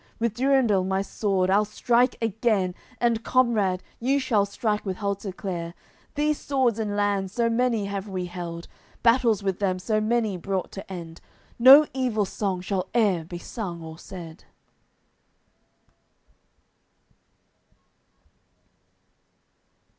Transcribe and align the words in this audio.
With 0.17 0.33
Durendal 0.33 0.83
my 0.83 1.03
sword 1.03 1.51
I'll 1.51 1.63
strike 1.63 2.17
again, 2.23 2.73
And, 2.99 3.23
comrade, 3.23 3.83
you 3.99 4.19
shall 4.19 4.47
strike 4.47 4.83
with 4.83 4.97
Halteclere. 4.97 5.75
These 6.15 6.39
swords 6.39 6.79
in 6.79 6.95
lands 6.95 7.33
so 7.33 7.51
many 7.51 7.85
have 7.85 8.07
we 8.09 8.25
held, 8.25 8.67
Battles 9.03 9.43
with 9.43 9.59
them 9.59 9.77
so 9.77 10.01
many 10.01 10.37
brought 10.37 10.71
to 10.71 10.91
end, 10.91 11.21
No 11.59 11.85
evil 11.93 12.25
song 12.25 12.61
shall 12.61 12.87
e'er 12.97 13.23
be 13.25 13.37
sung 13.37 13.83
or 13.83 13.99
said." 13.99 14.45